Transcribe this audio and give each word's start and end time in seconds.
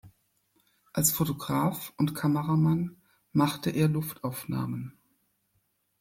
Als 0.93 1.11
Fotograf 1.11 1.93
und 1.95 2.15
Kameramann 2.15 2.99
machte 3.33 3.69
er 3.69 3.87
Luftaufnahmen. 3.87 4.97